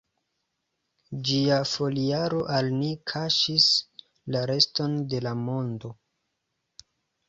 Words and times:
Ĝia 1.27 1.59
foliaro 1.73 2.41
al 2.57 2.71
ni 2.79 2.91
kaŝis 3.13 3.71
la 4.39 4.45
reston 4.55 5.01
de 5.15 5.25
la 5.31 5.39
mondo. 5.49 5.97